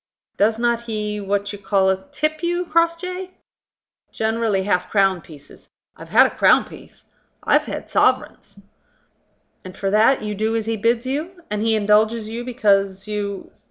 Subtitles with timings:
[0.35, 3.29] Does not he what you call tip you, Crossjay?"
[4.11, 5.69] "Generally half crown pieces.
[5.95, 7.11] I've had a crown piece.
[7.43, 8.61] I've had sovereigns."
[9.63, 11.43] "And for that you do as he bids you?
[11.51, 13.51] And he indulges you because you